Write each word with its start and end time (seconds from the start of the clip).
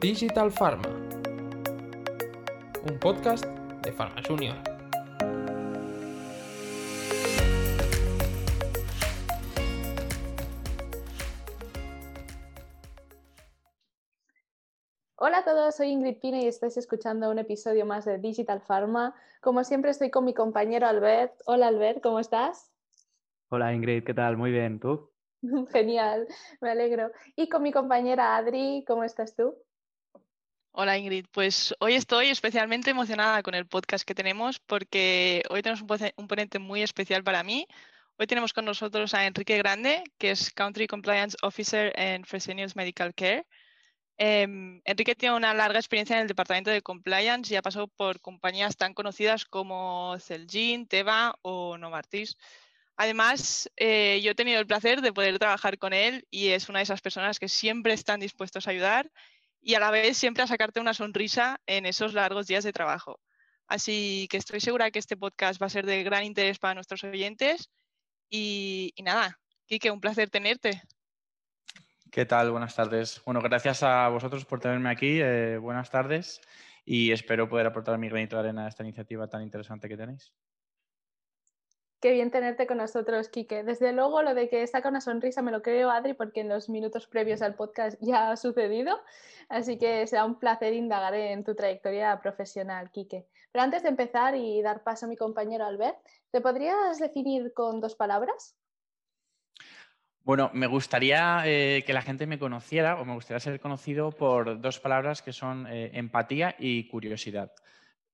Digital 0.00 0.52
Pharma, 0.52 0.88
un 2.88 3.00
podcast 3.00 3.44
de 3.82 3.90
Pharma 3.90 4.22
Junior. 4.24 4.54
Hola 15.16 15.38
a 15.38 15.44
todos, 15.44 15.74
soy 15.74 15.88
Ingrid 15.88 16.20
Pina 16.20 16.38
y 16.38 16.46
estáis 16.46 16.76
escuchando 16.76 17.28
un 17.28 17.40
episodio 17.40 17.84
más 17.84 18.04
de 18.04 18.18
Digital 18.18 18.60
Pharma. 18.60 19.16
Como 19.40 19.64
siempre 19.64 19.90
estoy 19.90 20.10
con 20.10 20.24
mi 20.24 20.32
compañero 20.32 20.86
Albert. 20.86 21.32
Hola 21.46 21.66
Albert, 21.66 22.00
¿cómo 22.04 22.20
estás? 22.20 22.72
Hola 23.48 23.74
Ingrid, 23.74 24.04
¿qué 24.04 24.14
tal? 24.14 24.36
Muy 24.36 24.52
bien, 24.52 24.78
¿tú? 24.78 25.10
Genial, 25.72 26.28
me 26.60 26.70
alegro. 26.70 27.10
Y 27.34 27.48
con 27.48 27.64
mi 27.64 27.72
compañera 27.72 28.36
Adri, 28.36 28.84
¿cómo 28.86 29.02
estás 29.02 29.34
tú? 29.34 29.56
Hola 30.72 30.96
Ingrid, 30.96 31.26
pues 31.32 31.74
hoy 31.80 31.94
estoy 31.94 32.28
especialmente 32.28 32.90
emocionada 32.90 33.42
con 33.42 33.54
el 33.54 33.66
podcast 33.66 34.06
que 34.06 34.14
tenemos 34.14 34.60
porque 34.60 35.42
hoy 35.50 35.60
tenemos 35.62 35.82
un 36.16 36.28
ponente 36.28 36.58
muy 36.58 36.82
especial 36.82 37.24
para 37.24 37.42
mí. 37.42 37.66
Hoy 38.16 38.26
tenemos 38.26 38.52
con 38.52 38.64
nosotros 38.64 39.12
a 39.14 39.26
Enrique 39.26 39.58
Grande, 39.58 40.04
que 40.18 40.30
es 40.30 40.52
Country 40.52 40.86
Compliance 40.86 41.36
Officer 41.42 41.92
en 41.96 42.24
Fresenius 42.24 42.76
Medical 42.76 43.14
Care. 43.14 43.46
Em, 44.18 44.80
Enrique 44.84 45.14
tiene 45.14 45.36
una 45.36 45.54
larga 45.54 45.78
experiencia 45.78 46.16
en 46.16 46.22
el 46.22 46.28
departamento 46.28 46.70
de 46.70 46.82
compliance 46.82 47.52
y 47.52 47.56
ha 47.56 47.62
pasado 47.62 47.88
por 47.88 48.20
compañías 48.20 48.76
tan 48.76 48.94
conocidas 48.94 49.44
como 49.44 50.16
Celgene, 50.20 50.86
Teva 50.86 51.36
o 51.42 51.78
Novartis. 51.78 52.36
Además, 52.96 53.70
eh, 53.76 54.20
yo 54.22 54.32
he 54.32 54.34
tenido 54.34 54.60
el 54.60 54.66
placer 54.66 55.00
de 55.00 55.12
poder 55.12 55.38
trabajar 55.38 55.78
con 55.78 55.92
él 55.92 56.26
y 56.30 56.48
es 56.48 56.68
una 56.68 56.80
de 56.80 56.84
esas 56.84 57.00
personas 57.00 57.38
que 57.38 57.48
siempre 57.48 57.92
están 57.94 58.20
dispuestos 58.20 58.66
a 58.66 58.70
ayudar 58.70 59.10
y 59.60 59.74
a 59.74 59.80
la 59.80 59.90
vez 59.90 60.16
siempre 60.16 60.42
a 60.42 60.46
sacarte 60.46 60.80
una 60.80 60.94
sonrisa 60.94 61.60
en 61.66 61.86
esos 61.86 62.14
largos 62.14 62.46
días 62.46 62.64
de 62.64 62.72
trabajo. 62.72 63.20
Así 63.66 64.26
que 64.30 64.38
estoy 64.38 64.60
segura 64.60 64.90
que 64.90 64.98
este 64.98 65.16
podcast 65.16 65.60
va 65.60 65.66
a 65.66 65.70
ser 65.70 65.84
de 65.84 66.02
gran 66.02 66.24
interés 66.24 66.58
para 66.58 66.74
nuestros 66.74 67.04
oyentes. 67.04 67.70
Y, 68.30 68.94
nada, 69.02 69.38
Kike, 69.66 69.90
un 69.90 70.00
placer 70.00 70.30
tenerte. 70.30 70.82
¿Qué 72.10 72.24
tal? 72.24 72.50
Buenas 72.50 72.74
tardes. 72.74 73.20
Bueno, 73.26 73.42
gracias 73.42 73.82
a 73.82 74.08
vosotros 74.08 74.46
por 74.46 74.60
tenerme 74.60 74.90
aquí. 74.90 75.20
Eh, 75.20 75.58
buenas 75.58 75.90
tardes 75.90 76.40
y 76.84 77.12
espero 77.12 77.50
poder 77.50 77.66
aportar 77.66 77.98
mi 77.98 78.08
granito 78.08 78.36
de 78.36 78.40
arena 78.40 78.64
a 78.64 78.68
esta 78.68 78.82
iniciativa 78.82 79.28
tan 79.28 79.42
interesante 79.42 79.88
que 79.88 79.96
tenéis. 79.98 80.32
Qué 82.00 82.12
bien 82.12 82.30
tenerte 82.30 82.68
con 82.68 82.76
nosotros, 82.76 83.28
Quique. 83.28 83.64
Desde 83.64 83.92
luego, 83.92 84.22
lo 84.22 84.34
de 84.34 84.48
que 84.48 84.64
saca 84.68 84.88
una 84.88 85.00
sonrisa 85.00 85.42
me 85.42 85.50
lo 85.50 85.62
creo, 85.62 85.90
Adri, 85.90 86.14
porque 86.14 86.42
en 86.42 86.48
los 86.48 86.68
minutos 86.68 87.08
previos 87.08 87.42
al 87.42 87.56
podcast 87.56 87.98
ya 88.00 88.30
ha 88.30 88.36
sucedido. 88.36 89.00
Así 89.48 89.78
que 89.78 90.06
será 90.06 90.24
un 90.24 90.38
placer 90.38 90.74
indagar 90.74 91.14
en 91.14 91.42
tu 91.42 91.56
trayectoria 91.56 92.20
profesional, 92.20 92.92
Quique. 92.92 93.26
Pero 93.50 93.64
antes 93.64 93.82
de 93.82 93.88
empezar 93.88 94.36
y 94.36 94.62
dar 94.62 94.84
paso 94.84 95.06
a 95.06 95.08
mi 95.08 95.16
compañero 95.16 95.64
Albert, 95.64 95.96
¿te 96.30 96.40
podrías 96.40 97.00
definir 97.00 97.52
con 97.52 97.80
dos 97.80 97.96
palabras? 97.96 98.54
Bueno, 100.22 100.52
me 100.54 100.68
gustaría 100.68 101.42
eh, 101.46 101.82
que 101.84 101.94
la 101.94 102.02
gente 102.02 102.28
me 102.28 102.38
conociera 102.38 103.00
o 103.00 103.04
me 103.04 103.14
gustaría 103.14 103.40
ser 103.40 103.58
conocido 103.58 104.12
por 104.12 104.60
dos 104.60 104.78
palabras 104.78 105.20
que 105.20 105.32
son 105.32 105.66
eh, 105.66 105.90
empatía 105.94 106.54
y 106.60 106.86
curiosidad 106.86 107.50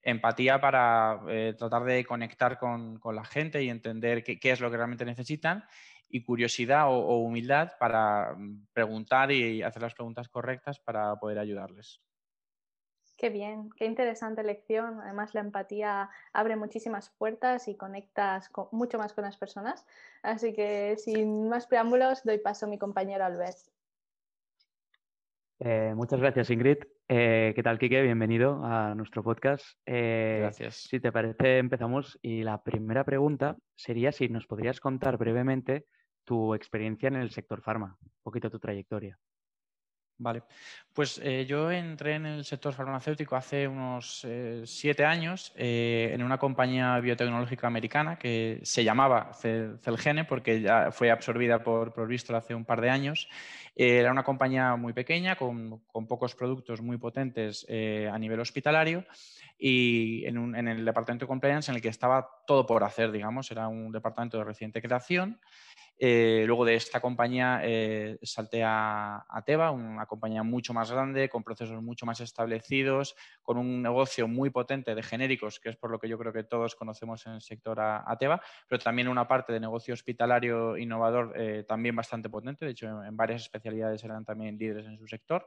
empatía 0.04 0.60
para 0.60 1.20
eh, 1.28 1.54
tratar 1.58 1.84
de 1.84 2.04
conectar 2.04 2.58
con, 2.58 3.00
la 3.12 3.24
gente 3.24 3.62
y 3.62 3.70
entender 3.70 4.22
qué, 4.22 4.50
es 4.50 4.60
lo 4.60 4.70
que 4.70 4.76
realmente 4.76 5.04
necesitan 5.04 5.64
y 6.08 6.22
curiosidad 6.22 6.88
o, 6.88 7.18
humildad 7.18 7.72
para 7.80 8.34
mm, 8.36 8.66
preguntar 8.72 9.32
y 9.32 9.62
hacer 9.62 9.82
las 9.82 9.94
preguntas 9.94 10.28
correctas 10.28 10.78
para 10.78 11.16
poder 11.16 11.38
ayudarles. 11.38 12.00
Qué 13.16 13.30
bien, 13.30 13.70
qué 13.76 13.86
interesante 13.86 14.42
lección. 14.42 15.00
Además, 15.00 15.34
la 15.34 15.40
empatía 15.40 16.10
abre 16.32 16.56
muchísimas 16.56 17.10
puertas 17.10 17.68
y 17.68 17.76
conectas 17.76 18.50
mucho 18.72 18.98
más 18.98 19.12
con 19.12 19.24
las 19.24 19.36
personas. 19.36 19.86
Así 20.22 20.52
que, 20.52 20.96
sin 20.98 21.48
más 21.48 21.66
preámbulos, 21.66 22.24
doy 22.24 22.38
paso 22.38 22.66
a 22.66 22.68
mi 22.68 22.76
compañero 22.76 23.24
Albert. 23.24 23.56
Eh, 25.60 25.92
muchas 25.94 26.20
gracias, 26.20 26.50
Ingrid. 26.50 26.78
Eh, 27.08 27.52
¿Qué 27.54 27.62
tal, 27.62 27.78
Kike? 27.78 28.02
Bienvenido 28.02 28.64
a 28.64 28.94
nuestro 28.94 29.22
podcast. 29.22 29.64
Eh, 29.86 30.38
gracias. 30.40 30.86
Si 30.88 31.00
te 31.00 31.12
parece, 31.12 31.58
empezamos. 31.58 32.18
Y 32.22 32.42
la 32.42 32.62
primera 32.62 33.04
pregunta 33.04 33.56
sería 33.74 34.12
si 34.12 34.28
nos 34.28 34.46
podrías 34.46 34.80
contar 34.80 35.16
brevemente 35.16 35.84
tu 36.24 36.54
experiencia 36.54 37.08
en 37.08 37.16
el 37.16 37.30
sector 37.30 37.62
farma, 37.62 37.96
un 38.00 38.10
poquito 38.22 38.50
tu 38.50 38.58
trayectoria. 38.58 39.18
Vale, 40.16 40.42
pues 40.92 41.20
eh, 41.24 41.44
yo 41.44 41.72
entré 41.72 42.14
en 42.14 42.26
el 42.26 42.44
sector 42.44 42.72
farmacéutico 42.72 43.34
hace 43.34 43.66
unos 43.66 44.24
eh, 44.24 44.62
siete 44.64 45.04
años 45.04 45.52
eh, 45.56 46.12
en 46.14 46.22
una 46.22 46.38
compañía 46.38 47.00
biotecnológica 47.00 47.66
americana 47.66 48.16
que 48.16 48.60
se 48.62 48.84
llamaba 48.84 49.32
Celgene 49.34 50.24
porque 50.24 50.60
ya 50.60 50.92
fue 50.92 51.10
absorbida 51.10 51.64
por, 51.64 51.92
Bristol 52.06 52.36
hace 52.36 52.54
un 52.54 52.64
par 52.64 52.80
de 52.80 52.90
años. 52.90 53.28
era 53.74 54.12
una 54.12 54.22
compañía 54.22 54.76
muy 54.76 54.92
pequeña 54.92 55.34
con 55.34 55.80
pocos 56.06 56.36
productos 56.36 56.80
muy 56.80 56.96
potentes 56.96 57.66
a 57.68 58.16
nivel 58.16 58.38
hospitalario 58.38 59.04
y 59.66 60.26
en, 60.26 60.54
en 60.54 60.68
el 60.68 60.84
departamento 60.84 61.24
de 61.24 61.28
compliance 61.28 61.70
en 61.70 61.76
el 61.76 61.80
que 61.80 61.88
estaba 61.88 62.28
todo 62.46 62.66
por 62.66 62.84
hacer, 62.84 63.10
digamos, 63.10 63.50
era 63.50 63.66
un 63.66 63.92
departamento 63.92 64.36
de 64.36 64.44
reciente 64.44 64.82
creación 64.82 65.40
eh, 65.96 66.42
luego 66.46 66.64
de 66.64 66.74
esta 66.74 67.00
compañía 67.00 67.60
eh, 67.62 68.18
salté 68.22 68.62
a, 68.64 69.24
Teva, 69.46 69.70
una 69.70 70.06
compañía 70.06 70.42
mucho 70.42 70.74
más 70.74 70.90
grande, 70.90 71.28
con 71.28 71.44
procesos 71.44 71.80
mucho 71.82 72.04
más 72.04 72.20
establecidos, 72.20 73.14
con 73.42 73.58
un 73.58 73.80
negocio 73.80 74.26
muy 74.26 74.50
potente 74.50 74.94
de 74.94 75.02
genéricos, 75.02 75.60
que 75.60 75.68
es 75.68 75.76
por 75.76 75.90
lo 75.90 75.98
que 75.98 76.08
yo 76.08 76.18
creo 76.18 76.32
que 76.32 76.42
todos 76.42 76.74
conocemos 76.74 77.24
en 77.26 77.34
el 77.34 77.40
sector 77.40 77.78
a, 77.80 78.16
Teva, 78.18 78.40
pero 78.68 78.82
también 78.82 79.08
una 79.08 79.28
parte 79.28 79.52
de 79.52 79.60
negocio 79.60 79.94
hospitalario 79.94 80.76
innovador 80.76 81.32
eh, 81.36 81.64
también 81.66 81.94
bastante 81.94 82.28
potente. 82.28 82.64
De 82.64 82.72
hecho, 82.72 82.86
en 83.04 83.16
varias 83.16 83.42
especialidades 83.42 84.02
eran 84.02 84.24
también 84.24 84.58
líderes 84.58 84.86
en 84.86 84.98
su 84.98 85.06
sector. 85.06 85.46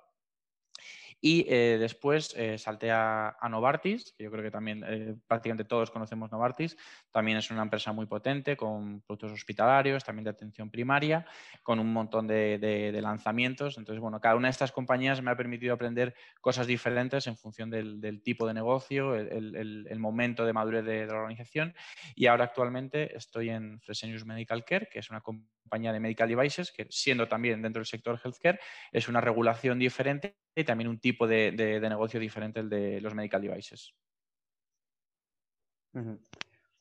Y 1.20 1.46
eh, 1.50 1.78
después 1.80 2.34
eh, 2.38 2.58
salté 2.58 2.92
a, 2.92 3.36
Novartis, 3.50 4.14
que 4.18 4.26
yo 4.26 4.32
creo 4.32 4.44
que 4.44 4.52
también 4.52 4.84
eh, 4.86 5.16
prácticamente 5.28 5.64
todos 5.64 5.90
conocemos 5.90 6.32
Novartis. 6.32 6.78
También 7.12 7.38
es 7.38 7.50
una 7.50 7.64
empresa 7.64 7.92
muy 7.92 8.06
potente 8.06 8.56
con 8.56 9.02
productos 9.02 9.32
hospitalarios, 9.32 10.04
también 10.04 10.26
de 10.26 10.30
atención 10.30 10.70
primaria, 10.70 11.26
con 11.64 11.80
un 11.80 11.92
montón 11.92 12.28
de, 12.28 13.00
lanzamientos. 13.02 13.78
Entonces, 13.78 14.00
bueno, 14.00 14.20
cada 14.20 14.36
una 14.36 14.48
de 14.48 14.52
estas 14.52 14.72
compañías 14.72 15.22
me 15.22 15.32
ha 15.32 15.38
permitido 15.38 15.74
aprender 15.74 16.14
cosas 16.40 16.68
diferentes 16.68 17.26
en 17.26 17.38
función 17.38 17.70
del, 17.70 18.22
tipo 18.22 18.46
de 18.46 18.54
negocio, 18.54 19.16
el, 19.16 20.00
momento 20.00 20.46
de 20.46 20.54
madurez 20.54 20.86
de, 20.86 21.08
la 21.08 21.16
organización. 21.16 21.74
Y 22.16 22.28
ahora 22.28 22.46
actualmente 22.46 23.16
estoy 23.16 23.50
en 23.50 23.80
Fresenius 23.82 24.26
Medical 24.26 24.64
Care, 24.64 24.88
que 24.92 25.00
es 25.00 25.10
una 25.10 25.22
compañía 25.22 25.57
de 25.70 26.00
medical 26.00 26.28
devices, 26.28 26.72
que 26.72 26.88
siendo 26.90 27.28
también 27.28 27.62
dentro 27.62 27.80
del 27.80 27.86
sector 27.86 28.20
healthcare, 28.24 28.60
es 28.92 29.08
una 29.08 29.22
regulación 29.22 29.80
diferente 29.80 30.38
y 30.56 30.64
también 30.64 30.90
un 30.90 31.00
tipo 31.00 31.28
de, 31.28 31.52
negocio 31.82 32.20
diferente 32.20 32.60
el 32.60 32.70
de 32.70 33.02
los 33.02 33.14
medical 33.14 33.42
devices. 33.42 33.94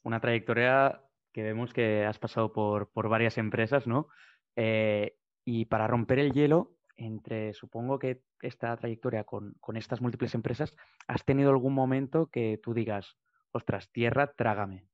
Una 0.03 0.21
trayectoria 0.21 1.03
que 1.33 1.43
vemos 1.43 1.73
que 1.73 2.05
has 2.05 2.19
pasado 2.19 2.53
por, 2.53 3.09
varias 3.09 3.39
empresas, 3.39 3.87
¿no? 3.87 4.09
Eh, 4.57 5.17
y 5.45 5.67
para 5.67 5.87
romper 5.87 6.19
el 6.19 6.33
hielo, 6.33 6.77
entre, 6.97 7.53
supongo 7.55 7.99
que 7.99 8.23
esta 8.41 8.77
trayectoria 8.77 9.25
con, 9.25 9.55
estas 9.75 10.01
múltiples 10.01 10.35
empresas, 10.35 10.75
¿has 11.07 11.25
tenido 11.25 11.51
algún 11.51 11.75
momento 11.75 12.31
que 12.31 12.59
tú 12.63 12.75
digas, 12.75 13.17
ostras, 13.53 13.91
tierra, 13.93 14.33
trágame? 14.33 14.87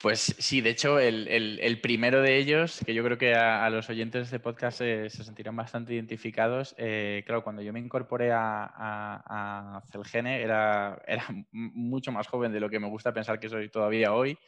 Pues 0.00 0.36
sí, 0.38 0.60
de 0.60 0.70
hecho, 0.70 1.00
el, 1.00 1.80
primero 1.82 2.22
de 2.22 2.36
ellos, 2.36 2.80
que 2.86 2.94
yo 2.94 3.02
creo 3.02 3.18
que 3.18 3.34
a, 3.34 3.68
los 3.68 3.90
oyentes 3.90 4.20
de 4.20 4.24
este 4.26 4.38
podcast 4.38 4.78
se 4.78 5.10
sentirán 5.10 5.56
bastante 5.56 5.92
identificados, 5.92 6.76
eh, 6.78 7.24
claro, 7.26 7.42
cuando 7.42 7.62
yo 7.62 7.72
me 7.72 7.80
incorporé 7.80 8.30
a, 8.32 9.82
Celgene 9.90 10.40
era, 10.40 11.02
era, 11.04 11.26
mucho 11.50 12.12
más 12.12 12.28
joven 12.28 12.52
de 12.52 12.60
lo 12.60 12.70
que 12.70 12.78
me 12.78 12.86
gusta 12.86 13.12
pensar 13.12 13.40
que 13.40 13.48
soy 13.48 13.70
todavía 13.70 14.14
hoy. 14.14 14.38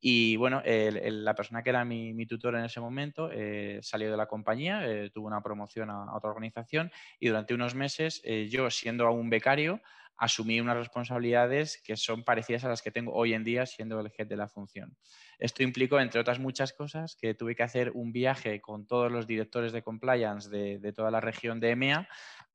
Y 0.00 0.36
bueno, 0.36 0.62
la 0.64 1.34
persona 1.34 1.62
que 1.62 1.70
era 1.70 1.84
mi, 1.84 2.26
tutor 2.26 2.54
en 2.56 2.64
ese 2.64 2.80
momento 2.80 3.30
eh, 3.30 3.80
salió 3.82 4.10
de 4.10 4.16
la 4.16 4.26
compañía, 4.26 4.86
eh, 4.86 5.10
tuvo 5.10 5.26
una 5.26 5.42
promoción 5.42 5.90
a, 5.90 6.14
otra 6.14 6.30
organización 6.30 6.90
y 7.18 7.28
durante 7.28 7.52
unos 7.52 7.74
meses 7.74 8.22
yo, 8.48 8.70
siendo 8.70 9.06
aún 9.06 9.28
becario, 9.28 9.82
asumí 10.16 10.60
unas 10.60 10.76
responsabilidades 10.76 11.80
que 11.84 11.96
son 11.96 12.24
parecidas 12.24 12.64
a 12.64 12.68
las 12.68 12.82
que 12.82 12.90
tengo 12.90 13.12
hoy 13.12 13.34
en 13.34 13.44
día 13.44 13.66
siendo 13.66 14.00
el 14.00 14.10
jefe 14.10 14.26
de 14.26 14.36
la 14.36 14.48
función. 14.48 14.96
Esto 15.38 15.62
implicó, 15.62 16.00
entre 16.00 16.20
otras 16.20 16.38
muchas 16.38 16.72
cosas, 16.72 17.16
que 17.16 17.34
tuve 17.34 17.54
que 17.54 17.62
hacer 17.62 17.92
un 17.94 18.12
viaje 18.12 18.60
con 18.60 18.86
todos 18.86 19.12
los 19.12 19.26
directores 19.26 19.72
de 19.72 19.82
compliance 19.82 20.48
de, 20.48 20.92
toda 20.92 21.10
la 21.10 21.20
región 21.20 21.60
de 21.60 21.70
EMEA 21.70 22.08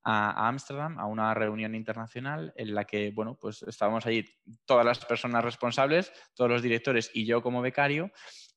a 0.04 0.48
Ámsterdam 0.48 0.98
a 1.00 1.06
una 1.06 1.34
reunión 1.36 1.76
internacional 1.76 2.54
en 2.56 2.74
la 2.74 2.86
que, 2.86 3.12
bueno, 3.12 3.38
pues 3.40 3.62
estábamos 3.64 4.06
allí 4.08 4.26
todas 4.66 4.86
las 4.86 5.06
personas 5.06 5.44
responsables, 5.44 6.12
todos 6.34 6.50
los 6.50 6.64
directores 6.64 7.12
y 7.14 7.26
yo 7.26 7.44
como 7.44 7.62
becario, 7.62 8.12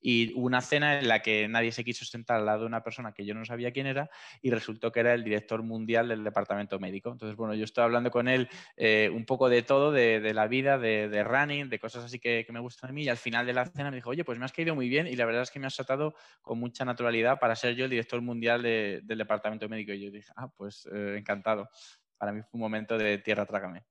y 0.06 0.34
una 0.34 0.60
cena 0.60 0.98
en 0.98 1.08
la 1.08 1.22
que 1.22 1.48
nadie 1.48 1.72
se 1.72 1.82
quiso 1.82 2.04
sentar 2.04 2.36
al 2.36 2.44
lado 2.44 2.60
de 2.60 2.66
una 2.66 2.84
persona 2.84 3.12
que 3.12 3.24
yo 3.24 3.32
no 3.32 3.42
sabía 3.46 3.72
quién 3.72 3.86
era 3.86 4.10
y 4.42 4.50
resultó 4.50 4.92
que 4.92 5.00
era 5.00 5.14
el 5.14 5.24
director 5.24 5.62
mundial 5.62 6.08
del 6.08 6.22
departamento 6.22 6.78
médico. 6.78 7.10
Entonces, 7.10 7.34
bueno, 7.38 7.54
yo 7.54 7.64
estoy 7.64 7.84
hablando 7.84 8.10
con 8.10 8.28
él 8.28 8.50
eh, 8.76 9.10
un 9.10 9.24
poco 9.24 9.48
de 9.48 9.62
todo, 9.62 9.92
de, 9.92 10.34
la 10.34 10.46
vida, 10.46 10.76
de, 10.76 11.24
running, 11.24 11.70
de 11.70 11.78
cosas 11.78 12.04
así 12.04 12.18
que, 12.18 12.46
me 12.50 12.60
gustan 12.60 12.90
a 12.90 12.92
mí 12.92 13.04
y 13.04 13.08
al 13.08 13.16
final 13.16 13.46
de 13.46 13.54
la 13.54 13.64
cena 13.64 13.90
me 13.90 13.96
dijo, 13.96 14.10
oye, 14.10 14.24
pues 14.24 14.38
me 14.38 14.44
has 14.44 14.52
caído 14.52 14.74
muy 14.74 14.90
bien 14.90 15.06
y 15.06 15.16
la 15.16 15.24
verdad 15.24 15.40
es 15.40 15.50
que 15.50 15.58
me 15.58 15.68
has 15.68 15.74
tratado 15.74 16.14
con 16.42 16.58
mucha 16.58 16.84
naturalidad 16.84 17.38
para 17.40 17.56
ser 17.56 17.74
yo 17.74 17.84
el 17.84 17.90
director 17.90 18.20
mundial 18.20 18.62
del 18.62 19.18
departamento 19.18 19.70
médico. 19.70 19.92
Y 19.92 20.02
yo 20.02 20.10
dije, 20.10 20.30
ah, 20.36 20.48
pues 20.54 20.86
eh, 20.92 21.16
encantado. 21.16 21.70
Para 22.18 22.30
mí 22.30 22.42
fue 22.42 22.50
un 22.52 22.60
momento 22.60 22.98
de 22.98 23.16
tierra 23.16 23.46
trágame. 23.46 23.86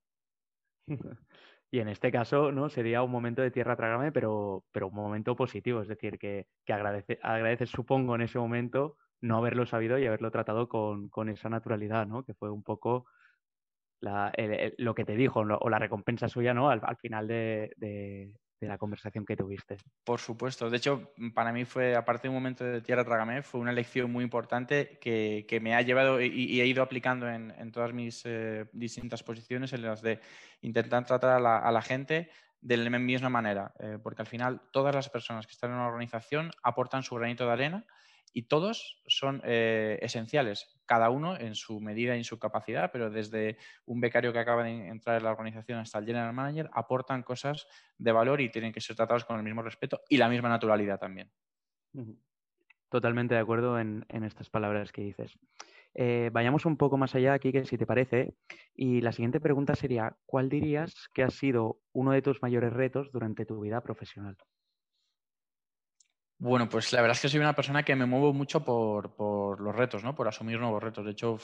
Y 1.74 1.80
en 1.80 1.88
este 1.88 2.12
caso, 2.12 2.52
¿no? 2.52 2.68
Sería 2.68 3.02
un 3.02 3.10
momento 3.10 3.42
de 3.42 3.50
tierra 3.50 3.74
trágame, 3.74 4.12
pero, 4.12 4.64
pero 4.70 4.86
un 4.86 4.94
momento 4.94 5.34
positivo. 5.34 5.82
Es 5.82 5.88
decir, 5.88 6.20
que, 6.20 6.46
que 6.64 6.72
agradece, 6.72 7.18
agradeces, 7.20 7.68
supongo, 7.68 8.14
en 8.14 8.20
ese 8.20 8.38
momento 8.38 8.96
no 9.20 9.38
haberlo 9.38 9.66
sabido 9.66 9.98
y 9.98 10.06
haberlo 10.06 10.30
tratado 10.30 10.68
con, 10.68 11.10
esa 11.28 11.48
naturalidad, 11.48 12.06
¿no? 12.06 12.22
Que 12.22 12.32
fue 12.32 12.48
un 12.48 12.62
poco 12.62 13.06
lo 14.00 14.94
que 14.94 15.04
te 15.04 15.16
dijo, 15.16 15.40
o 15.40 15.68
la 15.68 15.80
recompensa 15.80 16.28
suya, 16.28 16.54
¿no? 16.54 16.70
Al, 16.70 16.96
final 16.98 17.26
de 17.26 18.32
la 18.60 18.78
conversación 18.78 19.24
que 19.24 19.36
tuviste. 19.36 19.76
Por 20.04 20.20
supuesto. 20.20 20.70
De 20.70 20.76
hecho, 20.76 21.12
para 21.34 21.52
mí 21.52 21.64
fue, 21.64 21.94
aparte 21.94 22.22
de 22.22 22.28
un 22.30 22.36
momento 22.36 22.64
de 22.64 22.80
Tierra 22.80 23.04
Trágame, 23.04 23.42
fue 23.42 23.60
una 23.60 23.72
lección 23.72 24.10
muy 24.10 24.24
importante 24.24 24.98
que, 25.00 25.58
me 25.60 25.74
ha 25.74 25.82
llevado 25.82 26.20
y, 26.20 26.60
he 26.60 26.66
ido 26.66 26.82
aplicando 26.82 27.28
en, 27.28 27.72
todas 27.72 27.92
mis 27.92 28.22
eh, 28.24 28.66
distintas 28.72 29.22
posiciones, 29.22 29.72
en 29.72 29.82
las 29.82 30.02
de 30.02 30.20
intentar 30.62 31.04
tratar 31.04 31.44
a 31.44 31.72
la, 31.72 31.82
gente 31.82 32.30
de 32.60 32.76
la 32.76 32.98
misma 32.98 33.28
manera, 33.28 33.74
eh, 33.78 33.98
porque 34.02 34.22
al 34.22 34.28
final 34.28 34.62
todas 34.72 34.94
las 34.94 35.08
personas 35.10 35.46
que 35.46 35.52
están 35.52 35.70
en 35.70 35.76
una 35.76 35.88
organización 35.88 36.50
aportan 36.62 37.02
su 37.02 37.14
granito 37.14 37.46
de 37.46 37.52
arena 37.52 37.86
y 38.34 38.42
todos 38.42 39.00
son 39.06 39.40
eh, 39.44 39.98
esenciales, 40.02 40.76
cada 40.84 41.08
uno 41.08 41.38
en 41.38 41.54
su 41.54 41.80
medida 41.80 42.14
y 42.14 42.18
en 42.18 42.24
su 42.24 42.38
capacidad, 42.38 42.90
pero 42.92 43.08
desde 43.08 43.56
un 43.86 44.00
becario 44.00 44.32
que 44.32 44.40
acaba 44.40 44.64
de 44.64 44.88
entrar 44.88 45.16
en 45.16 45.24
la 45.24 45.30
organización 45.30 45.78
hasta 45.78 46.00
el 46.00 46.06
general 46.06 46.34
manager, 46.34 46.68
aportan 46.72 47.22
cosas 47.22 47.66
de 47.96 48.12
valor 48.12 48.40
y 48.40 48.50
tienen 48.50 48.72
que 48.72 48.80
ser 48.80 48.96
tratados 48.96 49.24
con 49.24 49.38
el 49.38 49.44
mismo 49.44 49.62
respeto 49.62 50.02
y 50.08 50.16
la 50.16 50.28
misma 50.28 50.48
naturalidad 50.48 50.98
también. 50.98 51.30
Totalmente 52.88 53.34
de 53.34 53.40
acuerdo 53.40 53.78
en, 53.78 54.04
estas 54.08 54.50
palabras 54.50 54.90
que 54.90 55.02
dices. 55.02 55.38
Eh, 55.94 56.30
vayamos 56.32 56.66
un 56.66 56.76
poco 56.76 56.96
más 56.96 57.14
allá 57.14 57.34
aquí, 57.34 57.52
que 57.52 57.64
si 57.64 57.78
te 57.78 57.86
parece. 57.86 58.34
Y 58.74 59.00
la 59.00 59.12
siguiente 59.12 59.40
pregunta 59.40 59.76
sería, 59.76 60.16
¿cuál 60.26 60.48
dirías 60.48 61.08
que 61.14 61.22
ha 61.22 61.30
sido 61.30 61.78
uno 61.92 62.10
de 62.10 62.22
tus 62.22 62.42
mayores 62.42 62.72
retos 62.72 63.12
durante 63.12 63.46
tu 63.46 63.60
vida 63.60 63.80
profesional? 63.80 64.36
Bueno, 66.44 66.68
pues 66.68 66.92
la 66.92 67.00
verdad 67.00 67.16
es 67.16 67.22
que 67.22 67.30
soy 67.30 67.40
una 67.40 67.54
persona 67.54 67.84
que 67.84 67.96
me 67.96 68.04
muevo 68.04 68.34
mucho 68.34 68.62
por, 68.62 69.58
los 69.58 69.74
retos, 69.74 70.04
¿no? 70.04 70.14
por 70.14 70.28
asumir 70.28 70.60
nuevos 70.60 70.82
retos. 70.82 71.02
De 71.02 71.12
hecho, 71.12 71.38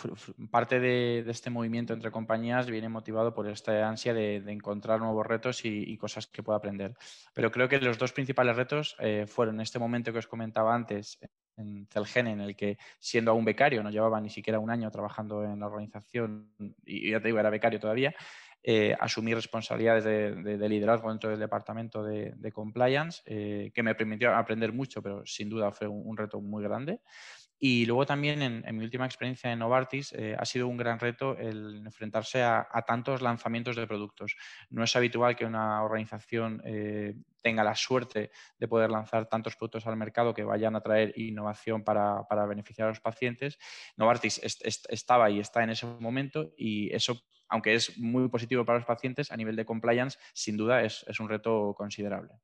parte 0.51 0.79
de, 0.79 1.25
este 1.27 1.49
movimiento 1.49 1.95
entre 1.95 2.11
compañías 2.11 2.67
viene 2.67 2.91
motivado 2.91 3.33
por 3.33 3.49
esta 3.49 3.89
ansia 3.89 4.13
de, 4.13 4.37
encontrar 4.49 5.01
nuevos 5.01 5.27
retos 5.27 5.65
y, 5.65 5.97
cosas 5.97 6.27
que 6.27 6.43
pueda 6.43 6.59
aprender. 6.59 6.99
Pero 7.33 7.51
creo 7.51 7.67
que 7.67 7.79
los 7.79 7.97
dos 7.97 8.13
principales 8.13 8.57
retos 8.57 8.95
eh, 8.99 9.25
fueron 9.27 9.63
este 9.63 9.79
momento 9.79 10.13
que 10.13 10.19
os 10.19 10.27
comentaba 10.27 10.75
antes 10.75 11.19
en 11.61 11.87
Celgene, 11.87 12.33
en 12.33 12.41
el 12.41 12.57
que 12.57 12.79
siendo 12.99 13.31
aún 13.31 13.45
becario, 13.45 13.83
no 13.83 13.91
llevaba 13.91 14.21
ni 14.21 14.31
siquiera 14.31 14.59
un 14.59 14.71
año 14.71 14.91
trabajando 14.91 15.45
en 15.45 15.61
la 15.61 15.67
organización 15.67 16.51
y 16.85 17.11
ya 17.11 17.21
te 17.21 17.29
digo, 17.29 17.39
era 17.39 17.51
becario 17.51 17.79
todavía, 17.79 18.15
eh, 18.63 18.95
asumir 19.01 19.37
responsabilidades 19.37 20.05
de, 20.05 20.69
liderazgo 20.69 21.09
dentro 21.09 21.31
del 21.31 21.41
departamento 21.41 22.05
de, 22.05 22.53
compliance, 22.53 23.23
eh, 23.25 23.71
que 23.75 23.83
me 23.83 23.95
permitió 23.95 24.35
aprender 24.35 24.73
mucho, 24.73 25.01
pero 25.03 25.25
sin 25.25 25.49
duda 25.49 25.73
fue 25.73 25.89
un, 25.89 26.15
reto 26.15 26.43
muy 26.43 26.63
grande. 26.63 27.01
Y 27.61 27.87
luego 27.87 28.07
también 28.07 28.41
en, 28.43 28.77
mi 28.77 28.85
última 28.85 29.05
experiencia 29.05 29.53
en 29.53 29.59
Novartis 29.59 30.13
eh, 30.15 30.35
ha 30.37 30.45
sido 30.47 30.67
un 30.67 30.79
gran 30.79 30.99
reto 30.99 31.37
el 31.39 31.83
enfrentarse 31.85 32.43
a, 32.43 32.67
tantos 32.87 33.21
lanzamientos 33.21 33.77
de 33.77 33.87
productos. 33.87 34.35
No 34.71 34.83
es 34.83 34.97
habitual 34.97 35.37
que 35.37 35.45
una 35.45 35.83
organización 35.85 36.63
tenga 37.43 37.65
la 37.65 37.75
suerte 37.75 38.31
de 38.59 38.69
poder 38.69 38.91
lanzar 38.91 39.27
tantos 39.27 39.57
productos 39.57 39.87
al 39.87 39.97
mercado 39.97 40.35
que 40.35 40.45
vayan 40.45 40.77
a 40.77 40.81
traer 40.81 41.13
innovación 41.17 41.85
para, 41.85 42.25
beneficiar 42.49 42.87
a 42.87 42.91
los 42.91 43.01
pacientes. 43.01 43.59
Novartis 43.97 44.41
estaba 44.89 45.31
y 45.31 45.41
está 45.41 45.63
en 45.63 45.71
ese 45.71 45.87
momento 45.87 46.53
y 46.57 46.93
eso 46.95 47.21
aunque 47.51 47.75
es 47.75 47.99
muy 47.99 48.29
positivo 48.29 48.65
para 48.65 48.79
los 48.79 48.87
pacientes, 48.87 49.33
a 49.33 49.37
nivel 49.37 49.57
de 49.57 49.65
compliance, 49.65 50.19
sin 50.33 50.57
duda 50.57 50.83
es, 50.83 51.05
un 51.19 51.29
reto 51.29 51.75
considerable. 51.77 52.35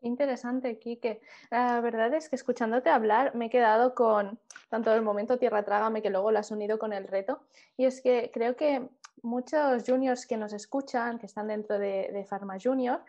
Interesante, 0.00 0.78
Kike. 0.78 1.20
La 1.50 1.80
verdad 1.80 2.14
es 2.14 2.28
que 2.28 2.36
escuchándote 2.36 2.88
hablar 2.88 3.34
me 3.34 3.46
he 3.46 3.50
quedado 3.50 3.94
con 3.94 4.38
tanto 4.68 4.94
el 4.94 5.02
momento 5.02 5.38
Tierra 5.38 5.64
Trágame 5.64 6.02
que 6.02 6.10
luego 6.10 6.30
lo 6.30 6.38
has 6.38 6.50
unido 6.50 6.78
con 6.78 6.92
el 6.92 7.08
reto. 7.08 7.40
Y 7.76 7.84
es 7.84 8.00
que 8.00 8.30
creo 8.32 8.54
que 8.54 8.88
muchos 9.22 9.82
juniors 9.84 10.26
que 10.26 10.36
nos 10.36 10.52
escuchan, 10.52 11.18
que 11.18 11.26
están 11.26 11.48
dentro 11.48 11.78
de, 11.78 12.24
Pharma 12.28 12.58
Junior, 12.62 13.00